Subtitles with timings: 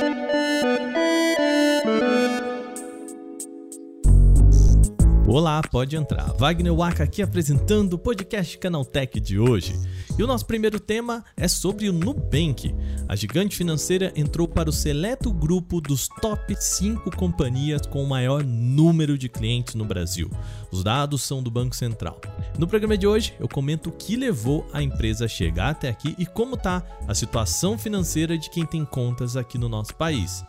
[0.00, 0.59] Música
[5.32, 6.32] Olá, pode entrar.
[6.32, 9.78] Wagner Waka aqui apresentando o podcast Canaltech de hoje.
[10.18, 12.74] E o nosso primeiro tema é sobre o Nubank.
[13.08, 18.42] A gigante financeira entrou para o seleto grupo dos top 5 companhias com o maior
[18.42, 20.28] número de clientes no Brasil.
[20.72, 22.20] Os dados são do Banco Central.
[22.58, 26.12] No programa de hoje, eu comento o que levou a empresa a chegar até aqui
[26.18, 30.44] e como está a situação financeira de quem tem contas aqui no nosso país.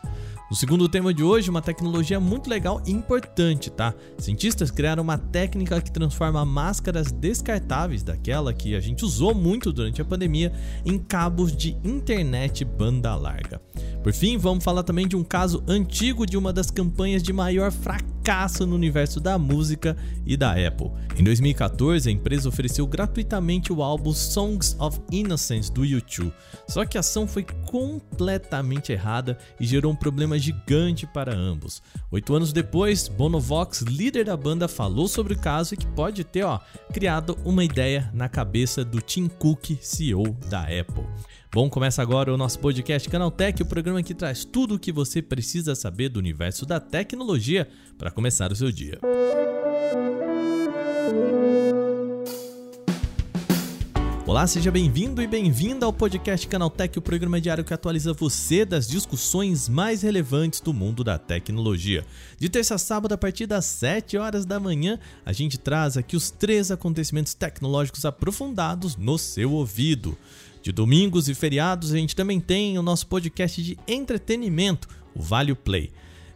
[0.51, 3.93] No segundo tema de hoje, uma tecnologia muito legal e importante, tá?
[4.17, 10.01] Cientistas criaram uma técnica que transforma máscaras descartáveis, daquela que a gente usou muito durante
[10.01, 10.51] a pandemia,
[10.85, 13.61] em cabos de internet banda larga.
[14.03, 17.71] Por fim, vamos falar também de um caso antigo de uma das campanhas de maior
[17.71, 18.20] fracasso
[18.67, 20.91] no universo da música e da Apple.
[21.17, 26.31] Em 2014, a empresa ofereceu gratuitamente o álbum Songs of Innocence do YouTube.
[26.67, 31.81] Só que a ação foi completamente errada e gerou um problema gigante para ambos.
[32.11, 36.43] Oito anos depois, Bonovox, líder da banda, falou sobre o caso e que pode ter
[36.43, 36.59] ó,
[36.93, 41.05] criado uma ideia na cabeça do Tim Cook, CEO da Apple.
[41.53, 45.21] Bom, começa agora o nosso podcast Canaltech, o programa que traz tudo o que você
[45.21, 48.97] precisa saber do universo da tecnologia para começar o seu dia.
[54.25, 58.87] Olá, seja bem-vindo e bem-vinda ao podcast Canaltech, o programa diário que atualiza você das
[58.87, 62.05] discussões mais relevantes do mundo da tecnologia.
[62.39, 66.15] De terça a sábado, a partir das 7 horas da manhã, a gente traz aqui
[66.15, 70.17] os três acontecimentos tecnológicos aprofundados no seu ouvido.
[70.61, 75.55] De domingos e feriados, a gente também tem o nosso podcast de entretenimento, o Vale
[75.55, 75.91] Play.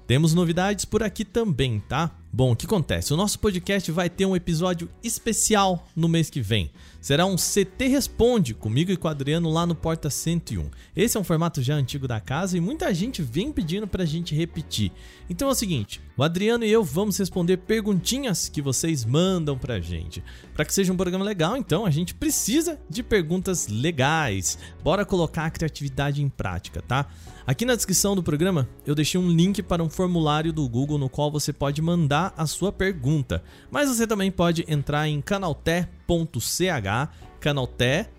[0.08, 2.12] Temos novidades por aqui também, tá?
[2.38, 3.14] Bom, o que acontece?
[3.14, 6.70] O nosso podcast vai ter um episódio especial no mês que vem.
[7.00, 10.70] Será um CT Responde comigo e com o Adriano lá no Porta 101.
[10.94, 14.36] Esse é um formato já antigo da casa e muita gente vem pedindo pra gente
[14.36, 14.92] repetir.
[15.30, 19.80] Então é o seguinte, o Adriano e eu vamos responder perguntinhas que vocês mandam pra
[19.80, 20.22] gente.
[20.54, 24.58] Para que seja um programa legal, então a gente precisa de perguntas legais.
[24.84, 27.08] Bora colocar a criatividade em prática, tá?
[27.48, 31.08] Aqui na descrição do programa eu deixei um link para um formulário do Google no
[31.08, 33.44] qual você pode mandar a sua pergunta.
[33.70, 35.98] Mas você também pode entrar em canalté.ch,
[37.40, 38.10] canalté.ch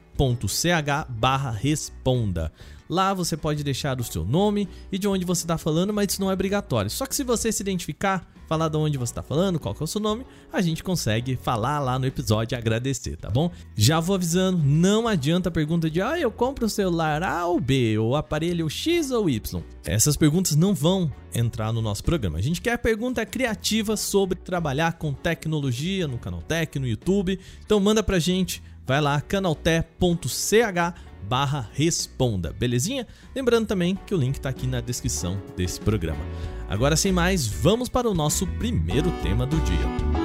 [1.09, 2.53] barra responda.
[2.89, 6.21] Lá você pode deixar o seu nome e de onde você está falando, mas isso
[6.21, 6.91] não é obrigatório.
[6.91, 9.85] Só que se você se identificar, falar de onde você está falando, qual que é
[9.85, 13.51] o seu nome, a gente consegue falar lá no episódio e agradecer, tá bom?
[13.75, 17.61] Já vou avisando, não adianta a pergunta de ah, eu compro o celular A ou
[17.61, 19.63] B, ou aparelho X ou Y.
[19.85, 22.39] Essas perguntas não vão entrar no nosso programa.
[22.39, 27.39] A gente quer pergunta criativa sobre trabalhar com tecnologia no Canaltech, no YouTube.
[27.65, 30.95] Então manda pra gente, vai lá canaltech.ch
[31.29, 33.07] barra responda, belezinha?
[33.35, 36.25] Lembrando também que o link está aqui na descrição desse programa.
[36.69, 40.16] Agora sem mais, vamos para o nosso primeiro tema do dia.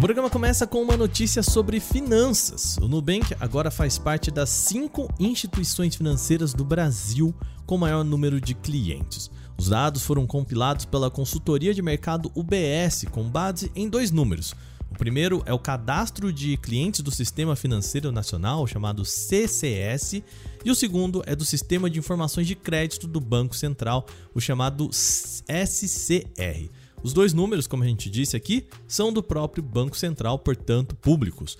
[0.00, 2.78] O programa começa com uma notícia sobre finanças.
[2.78, 7.34] O Nubank agora faz parte das cinco instituições financeiras do Brasil
[7.66, 9.30] com maior número de clientes.
[9.58, 14.54] Os dados foram compilados pela consultoria de mercado UBS com base em dois números.
[14.90, 20.22] O primeiro é o cadastro de clientes do Sistema Financeiro Nacional, chamado CCS,
[20.64, 24.88] e o segundo é do Sistema de Informações de Crédito do Banco Central, o chamado
[24.94, 26.70] SCR.
[27.02, 31.56] Os dois números, como a gente disse aqui, são do próprio Banco Central, portanto, públicos.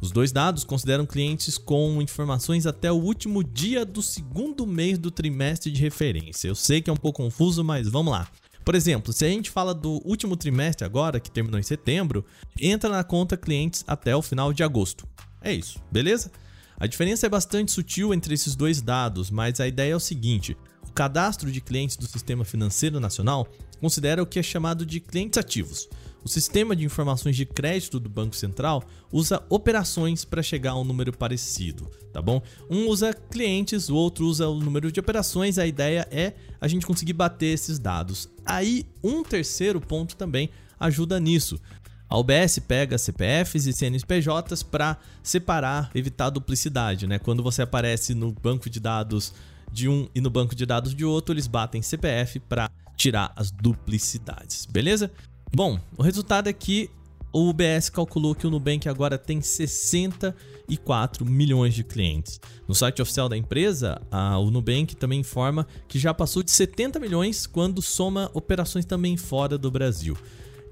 [0.00, 5.10] Os dois dados consideram clientes com informações até o último dia do segundo mês do
[5.10, 6.48] trimestre de referência.
[6.48, 8.28] Eu sei que é um pouco confuso, mas vamos lá.
[8.64, 12.24] Por exemplo, se a gente fala do último trimestre agora, que terminou em setembro,
[12.60, 15.06] entra na conta clientes até o final de agosto.
[15.40, 16.30] É isso, beleza?
[16.78, 20.56] A diferença é bastante sutil entre esses dois dados, mas a ideia é o seguinte:
[20.92, 23.48] o cadastro de clientes do Sistema Financeiro Nacional
[23.80, 25.88] considera o que é chamado de clientes ativos.
[26.22, 30.84] O sistema de informações de crédito do Banco Central usa operações para chegar a um
[30.84, 32.42] número parecido, tá bom?
[32.70, 35.58] Um usa clientes, o outro usa o número de operações.
[35.58, 38.28] A ideia é a gente conseguir bater esses dados.
[38.44, 41.58] Aí, um terceiro ponto também ajuda nisso.
[42.06, 47.18] A UBS pega CPFs e CNPJs para separar, evitar duplicidade, né?
[47.18, 49.32] Quando você aparece no banco de dados
[49.72, 53.50] de um e no banco de dados de outro, eles batem CPF para tirar as
[53.50, 55.10] duplicidades, beleza?
[55.54, 56.90] Bom, o resultado é que
[57.32, 62.38] o UBS calculou que o Nubank agora tem 64 milhões de clientes.
[62.68, 67.00] No site oficial da empresa, a, o Nubank também informa que já passou de 70
[67.00, 70.16] milhões quando soma operações também fora do Brasil.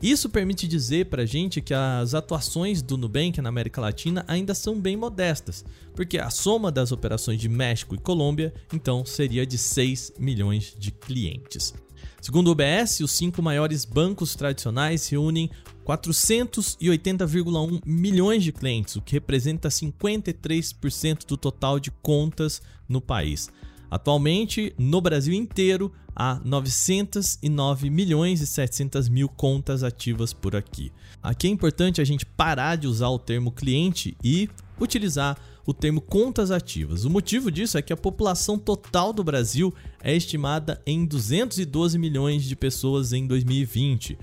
[0.02, 4.54] Isso permite dizer para a gente que as atuações do Nubank na América Latina ainda
[4.54, 5.62] são bem modestas,
[5.94, 10.90] porque a soma das operações de México e Colômbia então seria de 6 milhões de
[10.90, 11.74] clientes.
[12.18, 15.50] Segundo o UBS, os cinco maiores bancos tradicionais reúnem
[15.86, 23.50] 480,1 milhões de clientes, o que representa 53% do total de contas no país.
[23.90, 30.92] Atualmente, no Brasil inteiro, há 909 milhões e 700 mil contas ativas por aqui.
[31.22, 34.48] Aqui é importante a gente parar de usar o termo cliente e
[34.80, 37.04] utilizar o termo contas ativas.
[37.04, 42.44] O motivo disso é que a população total do Brasil é estimada em 212 milhões
[42.44, 44.18] de pessoas em 2020.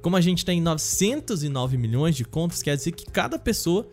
[0.00, 3.88] Como a gente tem 909 milhões de contas, quer dizer que cada pessoa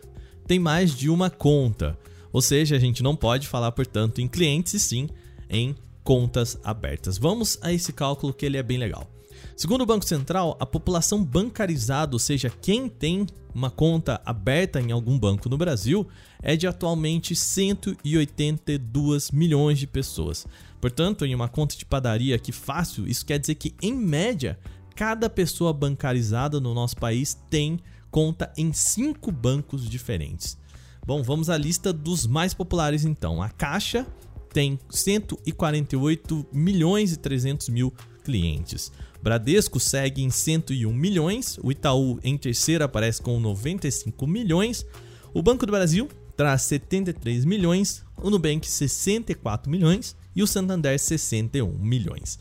[0.46, 1.98] tem mais de uma conta.
[2.36, 5.08] Ou seja, a gente não pode falar, portanto, em clientes e sim
[5.48, 5.74] em
[6.04, 7.16] contas abertas.
[7.16, 9.10] Vamos a esse cálculo que ele é bem legal.
[9.56, 13.24] Segundo o Banco Central, a população bancarizada, ou seja, quem tem
[13.54, 16.06] uma conta aberta em algum banco no Brasil,
[16.42, 20.46] é de atualmente 182 milhões de pessoas.
[20.78, 24.58] Portanto, em uma conta de padaria aqui fácil, isso quer dizer que, em média,
[24.94, 27.80] cada pessoa bancarizada no nosso país tem
[28.10, 30.58] conta em cinco bancos diferentes.
[31.06, 33.40] Bom, vamos à lista dos mais populares então.
[33.40, 34.04] A Caixa
[34.52, 37.94] tem 148 milhões e 300 mil
[38.24, 38.90] clientes.
[39.22, 44.84] Bradesco segue em 101 milhões, o Itaú em terceiro aparece com 95 milhões,
[45.32, 51.78] o Banco do Brasil traz 73 milhões, o Nubank 64 milhões e o Santander 61
[51.78, 52.36] milhões.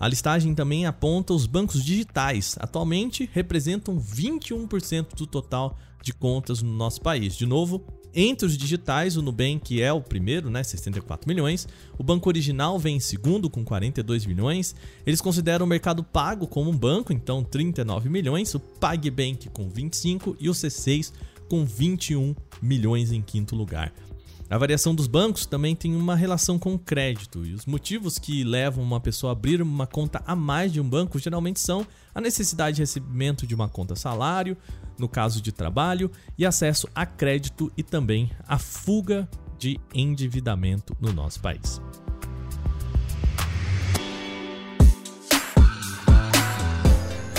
[0.00, 6.70] A listagem também aponta os bancos digitais, atualmente representam 21% do total de contas no
[6.70, 7.36] nosso país.
[7.36, 7.84] De novo,
[8.18, 11.68] entre os digitais, o Nubank é o primeiro, né, 64 milhões.
[11.98, 14.74] O banco original vem em segundo, com 42 milhões.
[15.04, 18.54] Eles consideram o mercado pago como um banco, então 39 milhões.
[18.54, 21.12] O PagBank com 25 e o C6
[21.46, 23.92] com 21 milhões em quinto lugar.
[24.48, 28.44] A variação dos bancos também tem uma relação com o crédito, e os motivos que
[28.44, 31.84] levam uma pessoa a abrir uma conta a mais de um banco geralmente são
[32.14, 34.56] a necessidade de recebimento de uma conta salário,
[34.96, 39.28] no caso de trabalho, e acesso a crédito e também a fuga
[39.58, 41.80] de endividamento no nosso país.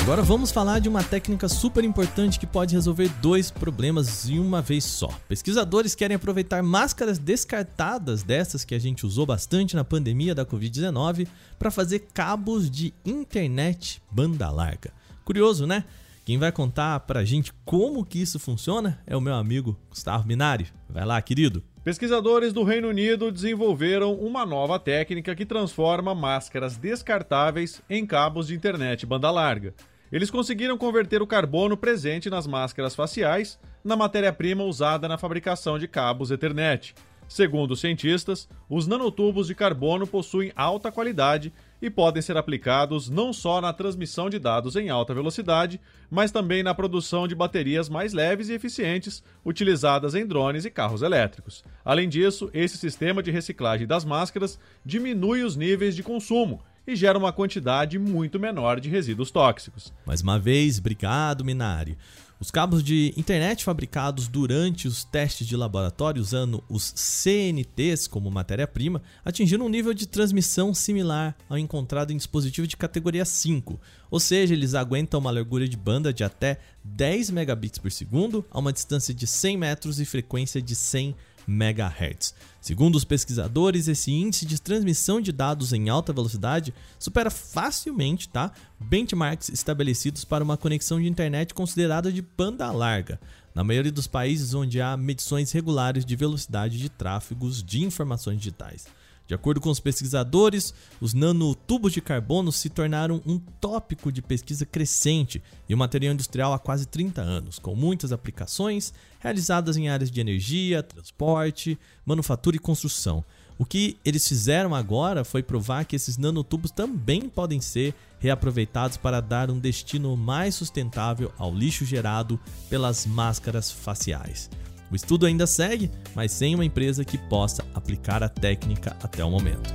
[0.08, 4.62] Agora vamos falar de uma técnica super importante que pode resolver dois problemas em uma
[4.62, 5.10] vez só.
[5.28, 11.28] Pesquisadores querem aproveitar máscaras descartadas, dessas que a gente usou bastante na pandemia da Covid-19,
[11.60, 14.94] para fazer cabos de internet banda larga.
[15.26, 15.84] Curioso, né?
[16.24, 20.68] Quem vai contar pra gente como que isso funciona é o meu amigo Gustavo Minari.
[20.90, 21.62] Vai lá, querido.
[21.84, 28.56] Pesquisadores do Reino Unido desenvolveram uma nova técnica que transforma máscaras descartáveis em cabos de
[28.56, 29.74] internet banda larga.
[30.12, 35.88] Eles conseguiram converter o carbono presente nas máscaras faciais na matéria-prima usada na fabricação de
[35.88, 36.96] cabos Ethernet.
[37.28, 41.52] Segundo os cientistas, os nanotubos de carbono possuem alta qualidade
[41.82, 46.64] e podem ser aplicados não só na transmissão de dados em alta velocidade, mas também
[46.64, 51.66] na produção de baterias mais leves e eficientes utilizadas em drones e carros elétricos.
[51.84, 57.20] Além disso, esse sistema de reciclagem das máscaras diminui os níveis de consumo e gera
[57.20, 59.94] uma quantidade muito menor de resíduos tóxicos.
[60.06, 61.98] Mais uma vez, obrigado, Minari.
[62.40, 69.02] Os cabos de internet fabricados durante os testes de laboratório usando os CNTs como matéria-prima
[69.26, 73.80] atingiram um nível de transmissão similar ao encontrado em dispositivo de categoria 5,
[74.12, 78.60] ou seja, eles aguentam uma largura de banda de até 10 megabits por segundo a
[78.60, 81.16] uma distância de 100 metros e frequência de 100
[81.48, 82.34] MHz.
[82.60, 88.52] Segundo os pesquisadores, esse índice de transmissão de dados em alta velocidade supera facilmente tá,
[88.80, 93.20] benchmarks estabelecidos para uma conexão de internet considerada de banda larga,
[93.56, 98.86] na maioria dos países onde há medições regulares de velocidade de tráfegos de informações digitais.
[99.28, 104.66] De acordo com os pesquisadores, os nanotubos de carbono se tornaram um tópico de pesquisa
[104.66, 110.10] crescente e o material industrial há quase 30 anos, com muitas aplicações realizadas em áreas
[110.10, 113.24] de energia, transporte, manufatura e construção.
[113.60, 119.20] O que eles fizeram agora foi provar que esses nanotubos também podem ser reaproveitados para
[119.20, 124.50] dar um destino mais sustentável ao lixo gerado pelas máscaras faciais.
[124.92, 129.30] O estudo ainda segue, mas sem uma empresa que possa aplicar a técnica até o
[129.30, 129.74] momento.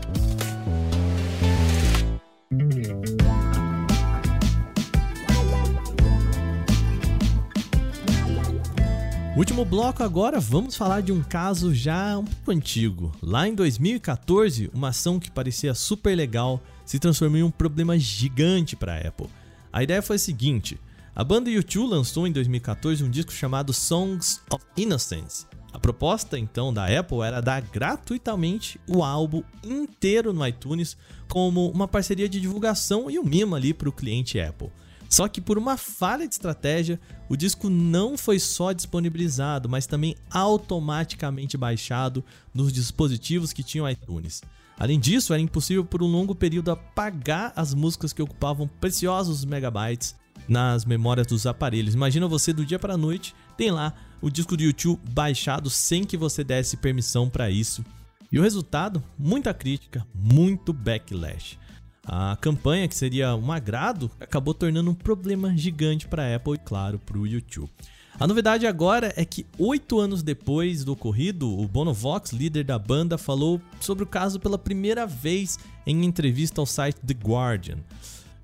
[9.35, 13.12] Último bloco agora, vamos falar de um caso já um pouco antigo.
[13.23, 18.76] Lá em 2014, uma ação que parecia super legal se transformou em um problema gigante
[18.76, 19.26] para a Apple.
[19.73, 20.78] A ideia foi a seguinte:
[21.14, 25.45] A banda U2 lançou em 2014 um disco chamado Songs of Innocence.
[25.71, 30.97] A proposta então da Apple era dar gratuitamente o álbum inteiro no iTunes
[31.28, 34.71] como uma parceria de divulgação e um mimo ali para o cliente Apple.
[35.07, 40.16] Só que por uma falha de estratégia, o disco não foi só disponibilizado, mas também
[40.31, 44.40] automaticamente baixado nos dispositivos que tinham iTunes.
[44.78, 50.21] Além disso, era impossível por um longo período apagar as músicas que ocupavam preciosos megabytes
[50.49, 51.94] nas memórias dos aparelhos.
[51.94, 56.04] Imagina você do dia para a noite, tem lá o disco do YouTube baixado sem
[56.04, 57.84] que você desse permissão para isso.
[58.30, 59.02] E o resultado?
[59.18, 61.58] Muita crítica, muito backlash.
[62.04, 66.58] A campanha, que seria um agrado, acabou tornando um problema gigante para a Apple e,
[66.58, 67.70] claro, para o YouTube.
[68.18, 72.78] A novidade agora é que oito anos depois do ocorrido, o Bono Vox, líder da
[72.78, 77.78] banda, falou sobre o caso pela primeira vez em entrevista ao site The Guardian.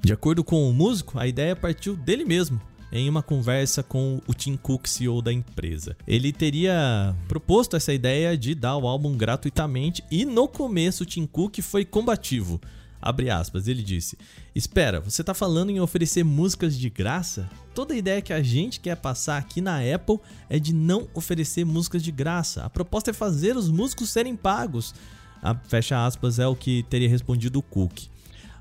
[0.00, 4.35] De acordo com o músico, a ideia partiu dele mesmo, em uma conversa com o
[4.35, 5.97] Tim Cook, CEO da empresa.
[6.07, 11.26] Ele teria proposto essa ideia de dar o álbum gratuitamente e no começo o Tim
[11.26, 12.61] Cook foi combativo.
[13.00, 14.19] Abre aspas, ele disse:
[14.55, 17.49] Espera, você tá falando em oferecer músicas de graça?
[17.75, 21.64] Toda a ideia que a gente quer passar aqui na Apple é de não oferecer
[21.64, 22.64] músicas de graça.
[22.64, 24.95] A proposta é fazer os músicos serem pagos.
[25.40, 28.09] A, fecha aspas é o que teria respondido o Cook.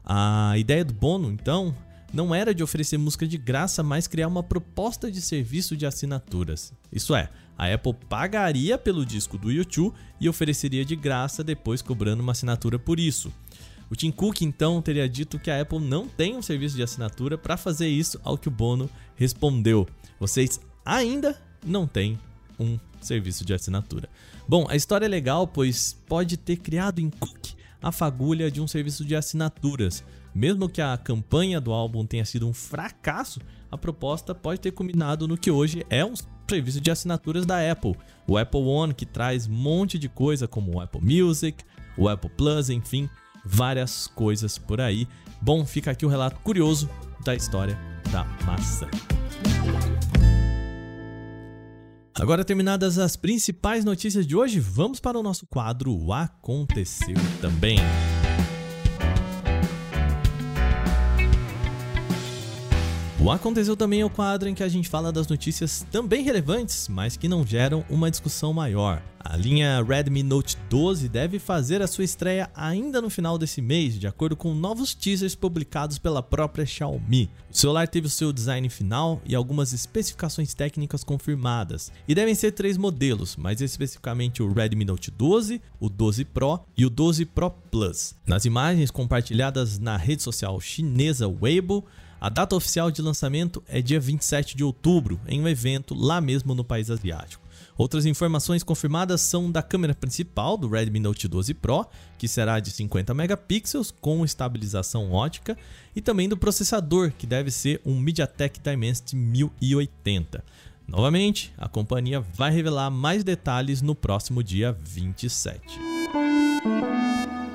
[0.10, 1.76] A ideia do Bono, então,
[2.14, 6.72] não era de oferecer música de graça, mas criar uma proposta de serviço de assinaturas.
[6.90, 12.24] Isso é, a Apple pagaria pelo disco do YouTube e ofereceria de graça, depois cobrando
[12.24, 13.34] uma assinatura por isso.
[13.90, 17.38] O Tim Cook então teria dito que a Apple não tem um serviço de assinatura
[17.38, 19.86] para fazer isso, ao que o Bono respondeu:
[20.18, 22.18] "Vocês ainda não têm
[22.58, 24.08] um serviço de assinatura".
[24.48, 28.68] Bom, a história é legal, pois pode ter criado em Cook a fagulha de um
[28.68, 30.04] serviço de assinaturas.
[30.34, 33.40] Mesmo que a campanha do álbum tenha sido um fracasso,
[33.72, 36.14] a proposta pode ter combinado no que hoje é um
[36.48, 37.96] serviço de assinaturas da Apple,
[38.28, 41.64] o Apple One, que traz um monte de coisa como o Apple Music,
[41.98, 43.10] o Apple Plus, enfim,
[43.44, 45.08] várias coisas por aí.
[45.42, 46.90] Bom, fica aqui o um relato curioso
[47.24, 47.78] da história
[48.12, 48.88] da maçã.
[52.20, 57.78] Agora terminadas as principais notícias de hoje, vamos para o nosso quadro Aconteceu Também.
[63.28, 66.88] O Aconteceu também é o quadro em que a gente fala das notícias também relevantes,
[66.88, 69.04] mas que não geram uma discussão maior.
[69.20, 74.00] A linha Redmi Note 12 deve fazer a sua estreia ainda no final desse mês,
[74.00, 77.30] de acordo com novos teasers publicados pela própria Xiaomi.
[77.52, 82.54] O celular teve o seu design final e algumas especificações técnicas confirmadas, e devem ser
[82.54, 87.52] três modelos, mais especificamente o Redmi Note 12, o 12 Pro e o 12 Pro
[87.52, 88.16] Plus.
[88.26, 91.84] Nas imagens compartilhadas na rede social chinesa Weibo,
[92.20, 96.56] a data oficial de lançamento é dia 27 de outubro, em um evento lá mesmo
[96.56, 97.46] no país asiático.
[97.78, 101.86] Outras informações confirmadas são da câmera principal do Redmi Note 12 Pro,
[102.18, 105.56] que será de 50 megapixels com estabilização ótica,
[105.96, 110.44] e também do processador, que deve ser um MediaTek Dimensity 1080.
[110.88, 115.97] Novamente, a companhia vai revelar mais detalhes no próximo dia 27.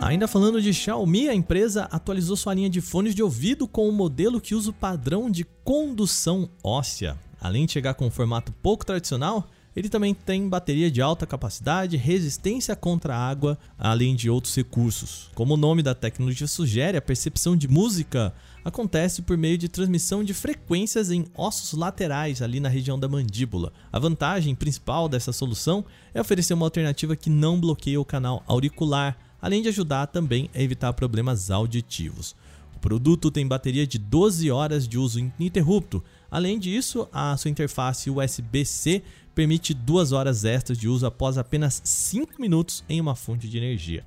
[0.03, 3.93] Ainda falando de Xiaomi, a empresa atualizou sua linha de fones de ouvido com um
[3.93, 7.17] modelo que usa o padrão de condução óssea.
[7.41, 11.97] Além de chegar com um formato pouco tradicional, ele também tem bateria de alta capacidade,
[11.97, 15.31] resistência contra água, além de outros recursos.
[15.37, 20.25] Como o nome da tecnologia sugere, a percepção de música acontece por meio de transmissão
[20.25, 23.73] de frequências em ossos laterais ali na região da mandíbula.
[23.93, 29.17] A vantagem principal dessa solução é oferecer uma alternativa que não bloqueia o canal auricular,
[29.43, 32.37] além de ajudar também a evitar problemas auditivos.
[32.77, 36.03] O produto tem bateria de 12 horas de uso ininterrupto.
[36.31, 39.03] Além disso, a sua interface USB-C
[39.35, 44.05] permite 2 horas extras de uso após apenas 5 minutos em uma fonte de energia.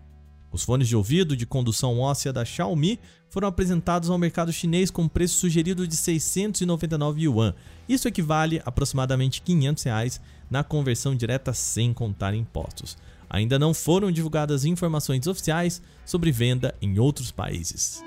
[0.51, 2.97] Os fones de ouvido de condução óssea da Xiaomi
[3.29, 7.53] foram apresentados ao mercado chinês com preço sugerido de 699 yuan.
[7.89, 12.97] Isso equivale a aproximadamente 500 reais na conversão direta sem contar impostos
[13.29, 18.03] ainda não foram divulgadas informações oficiais sobre venda em outros países.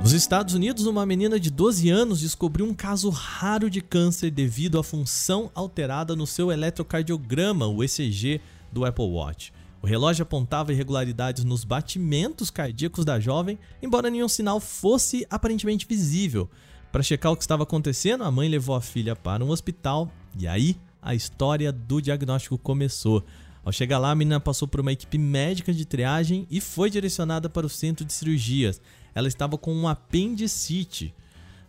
[0.00, 4.78] Nos Estados Unidos, uma menina de 12 anos descobriu um caso raro de câncer devido
[4.78, 8.40] à função alterada no seu eletrocardiograma, o ECG,
[8.72, 9.52] do Apple Watch.
[9.82, 16.48] O relógio apontava irregularidades nos batimentos cardíacos da jovem, embora nenhum sinal fosse aparentemente visível.
[16.90, 20.48] Para checar o que estava acontecendo, a mãe levou a filha para um hospital e
[20.48, 23.24] aí a história do diagnóstico começou.
[23.64, 27.48] Ao chegar lá, a menina passou por uma equipe médica de triagem e foi direcionada
[27.48, 28.80] para o centro de cirurgias.
[29.14, 31.14] Ela estava com um apendicite.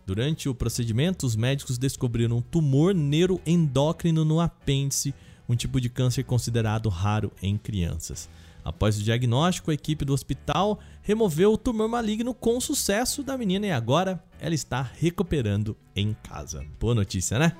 [0.06, 5.14] Durante o procedimento, os médicos descobriram um tumor neuroendócrino no apêndice,
[5.48, 8.28] um tipo de câncer considerado raro em crianças.
[8.64, 13.66] Após o diagnóstico, a equipe do hospital removeu o tumor maligno com sucesso da menina
[13.66, 16.64] e agora ela está recuperando em casa.
[16.78, 17.56] Boa notícia, né?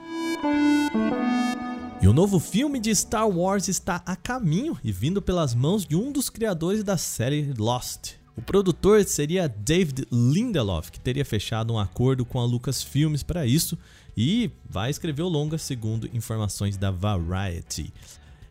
[2.02, 5.95] E o novo filme de Star Wars está a caminho e vindo pelas mãos de
[5.95, 8.12] um dos criadores da série Lost.
[8.35, 13.76] O produtor seria David Lindelof, que teria fechado um acordo com a Lucasfilmes para isso
[14.16, 17.92] e vai escrever o longa segundo informações da Variety.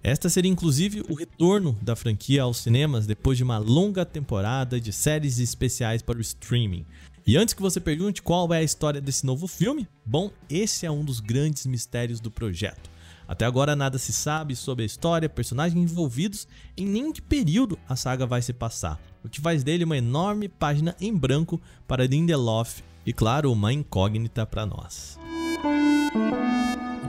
[0.04, 4.94] Esta seria inclusive o retorno da franquia aos cinemas depois de uma longa temporada de
[4.94, 6.86] séries especiais para o streaming.
[7.26, 10.92] E antes que você pergunte qual é a história desse novo filme, bom, esse é
[10.92, 12.99] um dos grandes mistérios do projeto.
[13.30, 17.96] Até agora nada se sabe sobre a história, personagens envolvidos em nem que período a
[17.96, 22.82] saga vai se passar, o que faz dele uma enorme página em branco para Lindelof
[23.06, 25.20] e claro, uma incógnita para nós.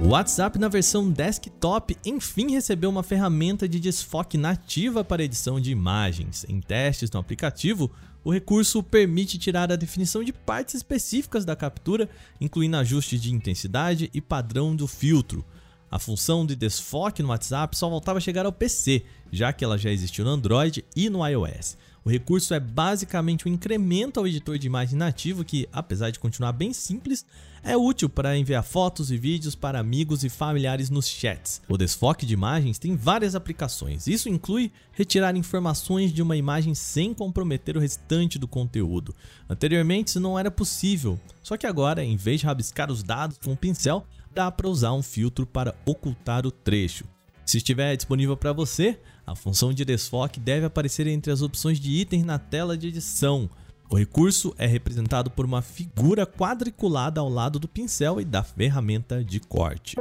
[0.05, 5.71] O WhatsApp na versão desktop enfim recebeu uma ferramenta de desfoque nativa para edição de
[5.71, 6.45] imagens.
[6.47, 7.91] Em testes no aplicativo,
[8.23, 14.11] o recurso permite tirar a definição de partes específicas da captura, incluindo ajustes de intensidade
[14.13, 15.43] e padrão do filtro.
[15.91, 19.77] A função de desfoque no WhatsApp só voltava a chegar ao PC, já que ela
[19.77, 21.77] já existiu no Android e no iOS.
[22.05, 26.53] O recurso é basicamente um incremento ao editor de imagem nativo que, apesar de continuar
[26.53, 27.27] bem simples,
[27.63, 31.61] é útil para enviar fotos e vídeos para amigos e familiares nos chats.
[31.69, 34.07] O desfoque de imagens tem várias aplicações.
[34.07, 39.15] Isso inclui retirar informações de uma imagem sem comprometer o restante do conteúdo.
[39.49, 43.53] Anteriormente isso não era possível, só que agora, em vez de rabiscar os dados com
[43.53, 47.05] um pincel, dá para usar um filtro para ocultar o trecho.
[47.45, 51.91] Se estiver disponível para você, a função de desfoque deve aparecer entre as opções de
[51.91, 53.51] itens na tela de edição.
[53.91, 59.25] O recurso é representado por uma figura quadriculada ao lado do pincel e da ferramenta
[59.25, 59.97] de corte.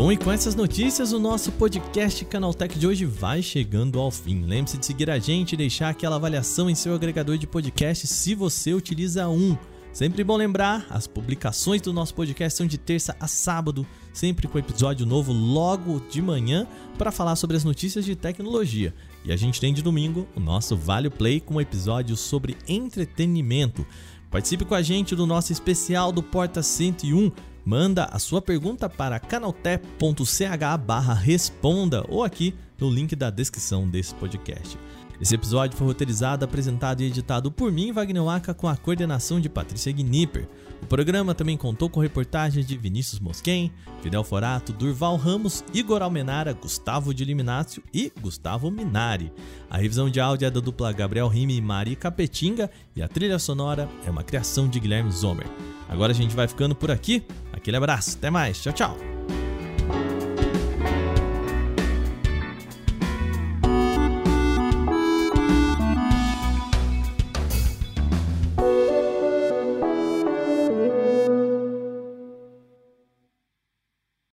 [0.00, 4.46] Bom, e com essas notícias, o nosso podcast Canaltech de hoje vai chegando ao fim.
[4.46, 8.34] Lembre-se de seguir a gente e deixar aquela avaliação em seu agregador de podcast se
[8.34, 9.58] você utiliza um.
[9.92, 14.58] Sempre bom lembrar, as publicações do nosso podcast são de terça a sábado, sempre com
[14.58, 18.94] episódio novo logo de manhã para falar sobre as notícias de tecnologia.
[19.22, 23.86] E a gente tem de domingo o nosso Vale Play com um episódio sobre entretenimento.
[24.30, 27.32] Participe com a gente do nosso especial do Porta 101
[27.64, 34.76] Manda a sua pergunta para canaltech.ch/responda ou aqui no link da descrição desse podcast.
[35.20, 39.50] Esse episódio foi roteirizado, apresentado e editado por mim, Wagner Waka, com a coordenação de
[39.50, 40.48] Patrícia Gnipper.
[40.82, 46.54] O programa também contou com reportagens de Vinícius Mosquen, Fidel Forato, Durval Ramos, Igor Almenara,
[46.54, 49.30] Gustavo de Liminácio e Gustavo Minari.
[49.68, 53.38] A revisão de áudio é da dupla Gabriel Rime e Mari Capetinga e a trilha
[53.38, 55.46] sonora é uma criação de Guilherme Zomer.
[55.86, 57.22] Agora a gente vai ficando por aqui.
[57.52, 59.19] Aquele abraço, até mais, tchau, tchau.